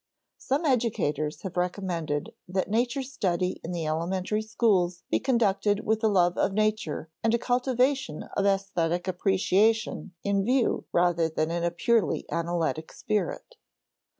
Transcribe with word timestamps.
Some 0.39 0.65
educators 0.65 1.43
have 1.43 1.55
recommended 1.57 2.33
that 2.47 2.67
nature 2.71 3.03
study 3.03 3.61
in 3.63 3.71
the 3.71 3.85
elementary 3.85 4.41
schools 4.41 5.03
be 5.11 5.19
conducted 5.19 5.81
with 5.85 6.03
a 6.03 6.07
love 6.07 6.39
of 6.39 6.53
nature 6.53 7.11
and 7.23 7.31
a 7.35 7.37
cultivation 7.37 8.23
of 8.35 8.45
æsthetic 8.45 9.07
appreciation 9.07 10.15
in 10.23 10.43
view 10.43 10.85
rather 10.91 11.29
than 11.29 11.51
in 11.51 11.63
a 11.63 11.69
purely 11.69 12.25
analytic 12.31 12.91
spirit. 12.91 13.57